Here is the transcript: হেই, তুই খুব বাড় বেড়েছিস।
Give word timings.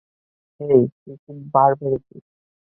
হেই, 0.59 0.81
তুই 0.95 1.15
খুব 1.23 1.37
বাড় 1.53 1.73
বেড়েছিস। 1.79 2.23